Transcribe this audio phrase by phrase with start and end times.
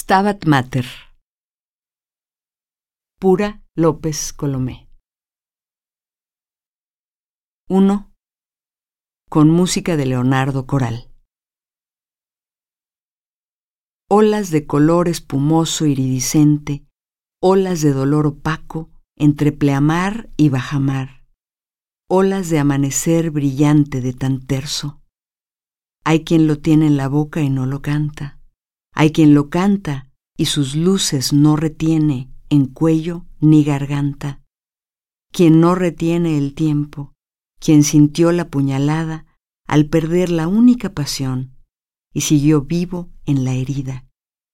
[0.00, 0.86] Stabat Mater.
[3.18, 4.88] Pura López Colomé.
[7.68, 8.14] 1.
[9.28, 11.10] Con música de Leonardo Coral.
[14.08, 16.86] Olas de color espumoso iridiscente,
[17.42, 21.26] olas de dolor opaco entre pleamar y bajamar,
[22.08, 25.02] olas de amanecer brillante de tan terso.
[26.04, 28.37] Hay quien lo tiene en la boca y no lo canta
[28.98, 34.42] hay quien lo canta y sus luces no retiene en cuello ni garganta.
[35.30, 37.14] Quien no retiene el tiempo,
[37.60, 39.24] quien sintió la puñalada
[39.68, 41.54] al perder la única pasión
[42.12, 44.04] y siguió vivo en la herida,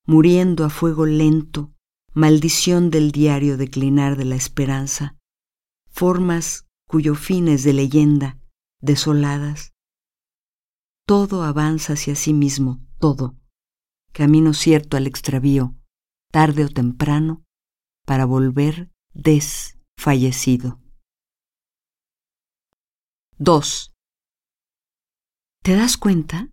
[0.07, 1.73] muriendo a fuego lento,
[2.12, 5.17] maldición del diario declinar de la esperanza,
[5.89, 8.39] formas cuyo fin es de leyenda,
[8.83, 9.73] desoladas.
[11.06, 13.37] Todo avanza hacia sí mismo, todo
[14.15, 15.75] camino cierto al extravío,
[16.31, 17.45] tarde o temprano,
[18.07, 20.81] para volver desfallecido.
[23.39, 23.93] 2.
[25.62, 26.51] ¿Te das cuenta?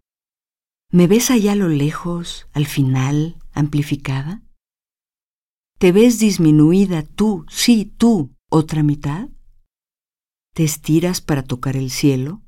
[0.92, 4.42] ¿Me ves allá a lo lejos, al final, amplificada?
[5.78, 9.30] ¿Te ves disminuida tú, sí, tú, otra mitad?
[10.56, 12.42] ¿Te estiras para tocar el cielo?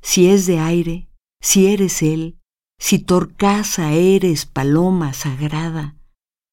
[0.00, 2.37] Si es de aire, si eres él,
[2.78, 5.96] si torcasa eres paloma sagrada,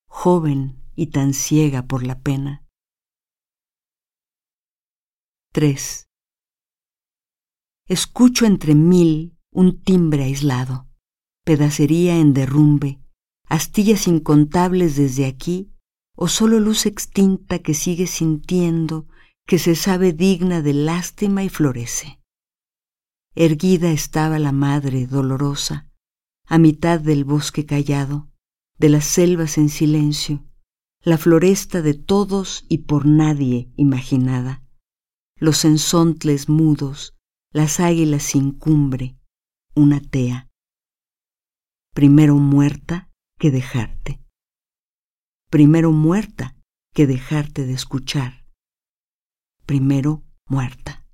[0.07, 2.65] joven y tan ciega por la pena.
[5.53, 6.07] 3.
[7.87, 10.89] Escucho entre mil un timbre aislado,
[11.45, 12.99] pedacería en derrumbe,
[13.47, 15.71] astillas incontables desde aquí,
[16.17, 19.07] o solo luz extinta que sigue sintiendo,
[19.45, 22.19] que se sabe digna de lástima y florece.
[23.35, 25.89] Erguida estaba la madre dolorosa,
[26.47, 28.29] a mitad del bosque callado,
[28.77, 30.45] de las selvas en silencio,
[31.01, 34.63] la floresta de todos y por nadie imaginada,
[35.37, 37.15] los ensontles mudos,
[37.51, 39.17] las águilas sin cumbre,
[39.75, 40.49] una tea.
[41.93, 43.09] Primero muerta
[43.39, 44.21] que dejarte.
[45.49, 46.55] Primero muerta
[46.93, 48.45] que dejarte de escuchar.
[49.65, 51.04] Primero muerta.